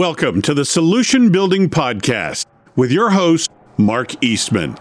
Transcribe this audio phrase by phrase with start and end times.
[0.00, 4.78] Welcome to the Solution Building Podcast with your host, Mark Eastman.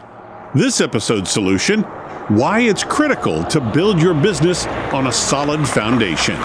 [0.55, 1.81] This episode's solution
[2.29, 6.37] why it's critical to build your business on a solid foundation.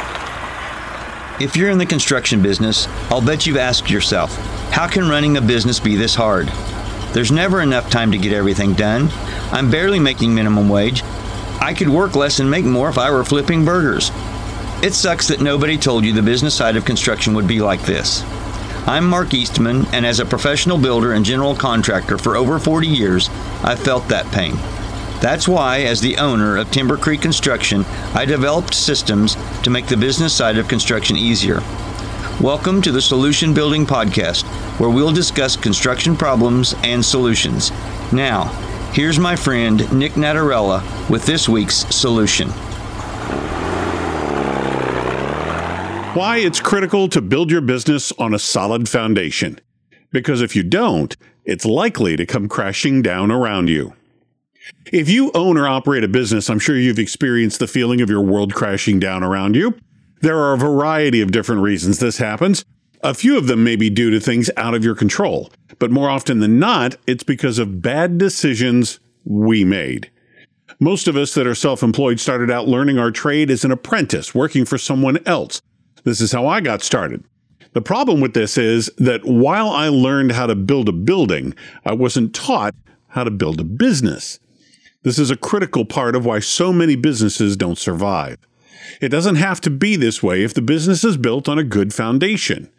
[1.40, 4.34] If you're in the construction business, I'll bet you've asked yourself,
[4.72, 6.48] how can running a business be this hard?
[7.12, 9.08] There's never enough time to get everything done.
[9.52, 11.04] I'm barely making minimum wage.
[11.60, 14.10] I could work less and make more if I were flipping burgers.
[14.82, 18.24] It sucks that nobody told you the business side of construction would be like this.
[18.86, 23.30] I'm Mark Eastman, and as a professional builder and general contractor for over 40 years,
[23.62, 24.56] I've felt that pain.
[25.22, 29.96] That's why, as the owner of Timber Creek Construction, I developed systems to make the
[29.96, 31.60] business side of construction easier.
[32.42, 34.44] Welcome to the Solution Building Podcast,
[34.78, 37.70] where we'll discuss construction problems and solutions.
[38.12, 38.48] Now,
[38.92, 42.50] here's my friend Nick Natarella with this week's solution.
[46.14, 49.58] Why it's critical to build your business on a solid foundation.
[50.12, 53.94] Because if you don't, it's likely to come crashing down around you.
[54.92, 58.20] If you own or operate a business, I'm sure you've experienced the feeling of your
[58.20, 59.76] world crashing down around you.
[60.20, 62.64] There are a variety of different reasons this happens.
[63.02, 66.08] A few of them may be due to things out of your control, but more
[66.08, 70.12] often than not, it's because of bad decisions we made.
[70.78, 74.32] Most of us that are self employed started out learning our trade as an apprentice,
[74.32, 75.60] working for someone else.
[76.04, 77.24] This is how I got started.
[77.72, 81.92] The problem with this is that while I learned how to build a building, I
[81.92, 82.74] wasn't taught
[83.08, 84.38] how to build a business.
[85.02, 88.38] This is a critical part of why so many businesses don't survive.
[89.00, 91.92] It doesn't have to be this way if the business is built on a good
[91.92, 92.70] foundation.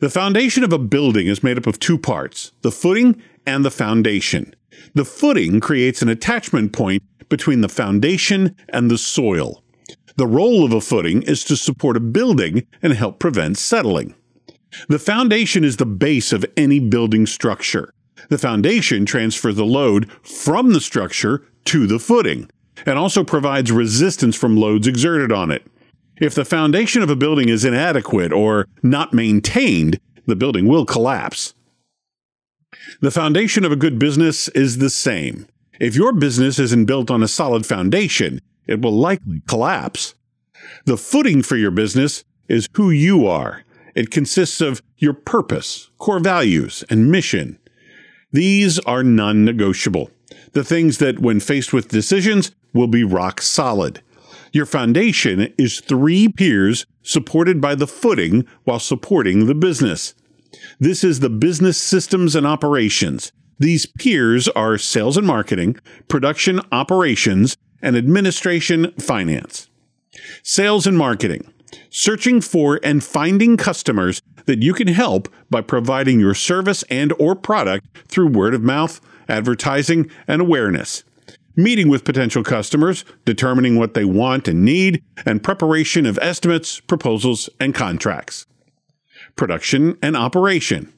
[0.00, 3.70] The foundation of a building is made up of two parts the footing and the
[3.70, 4.54] foundation.
[4.94, 9.62] The footing creates an attachment point between the foundation and the soil.
[10.18, 14.16] The role of a footing is to support a building and help prevent settling.
[14.88, 17.94] The foundation is the base of any building structure.
[18.28, 22.50] The foundation transfers the load from the structure to the footing
[22.84, 25.64] and also provides resistance from loads exerted on it.
[26.20, 31.54] If the foundation of a building is inadequate or not maintained, the building will collapse.
[33.00, 35.46] The foundation of a good business is the same.
[35.78, 40.14] If your business isn't built on a solid foundation, it will likely collapse.
[40.84, 43.64] The footing for your business is who you are.
[43.94, 47.58] It consists of your purpose, core values, and mission.
[48.30, 50.10] These are non negotiable.
[50.52, 54.02] The things that, when faced with decisions, will be rock solid.
[54.52, 60.14] Your foundation is three piers supported by the footing while supporting the business.
[60.78, 63.32] This is the business systems and operations.
[63.58, 65.76] These piers are sales and marketing,
[66.06, 69.68] production operations, and administration finance.
[70.42, 71.52] Sales and marketing.
[71.90, 77.34] Searching for and finding customers that you can help by providing your service and or
[77.34, 81.04] product through word of mouth, advertising, and awareness.
[81.56, 87.50] Meeting with potential customers, determining what they want and need, and preparation of estimates, proposals,
[87.58, 88.46] and contracts.
[89.36, 90.92] Production and operation.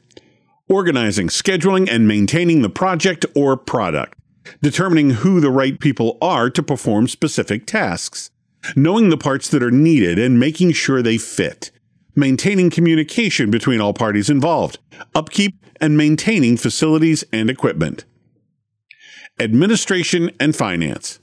[0.69, 4.20] Organizing, scheduling, and maintaining the project or product
[4.63, 8.31] determining who the right people are to perform specific tasks,
[8.77, 11.71] knowing the parts that are needed and making sure they fit,
[12.15, 14.79] maintaining communication between all parties involved,
[15.15, 18.05] upkeep and maintaining facilities and equipment,
[19.39, 21.19] administration and finance.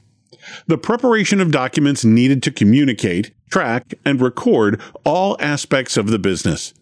[0.67, 6.73] The preparation of documents needed to communicate, track, and record all aspects of the business.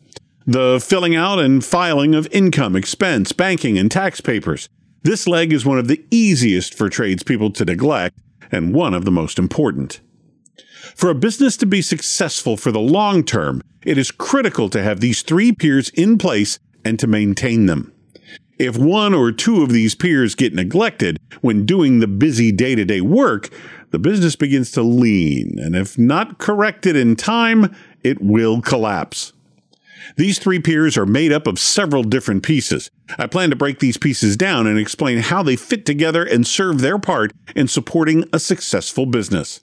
[0.45, 4.69] The filling out and filing of income, expense, banking, and tax papers,
[5.05, 8.17] this leg is one of the easiest for tradespeople to neglect
[8.51, 10.01] and one of the most important.
[10.95, 14.99] For a business to be successful for the long term, it is critical to have
[14.99, 17.93] these three piers in place and to maintain them.
[18.57, 22.83] If one or two of these piers get neglected when doing the busy day to
[22.83, 23.51] day work,
[23.91, 29.33] the business begins to lean, and if not corrected in time, it will collapse.
[30.15, 32.89] These three piers are made up of several different pieces.
[33.17, 36.79] I plan to break these pieces down and explain how they fit together and serve
[36.79, 39.61] their part in supporting a successful business.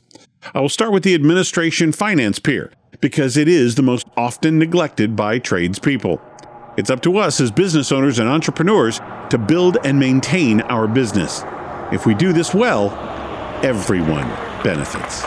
[0.55, 5.17] I will start with the administration finance pier because it is the most often neglected
[5.17, 6.21] by tradespeople.
[6.77, 9.01] It's up to us as business owners and entrepreneurs
[9.31, 11.43] to build and maintain our business.
[11.93, 12.91] If we do this well,
[13.63, 14.29] everyone
[14.63, 15.23] benefits.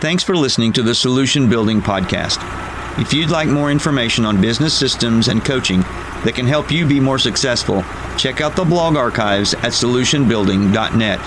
[0.00, 2.65] Thanks for listening to the Solution Building Podcast.
[2.98, 5.80] If you'd like more information on business systems and coaching
[6.24, 7.84] that can help you be more successful,
[8.16, 11.20] check out the blog archives at solutionbuilding.net.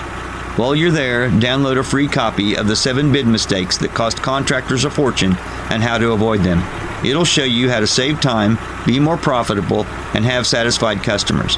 [0.58, 4.84] While you're there, download a free copy of the seven bid mistakes that cost contractors
[4.84, 5.36] a fortune
[5.70, 6.58] and how to avoid them.
[7.06, 11.56] It'll show you how to save time, be more profitable, and have satisfied customers.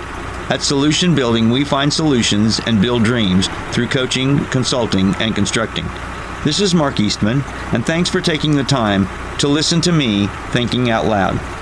[0.51, 5.87] At Solution Building, we find solutions and build dreams through coaching, consulting, and constructing.
[6.45, 7.41] This is Mark Eastman,
[7.73, 9.07] and thanks for taking the time
[9.39, 11.62] to listen to me thinking out loud.